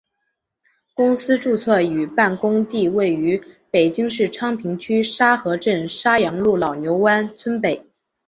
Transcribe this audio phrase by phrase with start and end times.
[0.95, 7.85] 公司注册与办公地位于北京市昌平区沙河镇沙阳路老牛湾村北。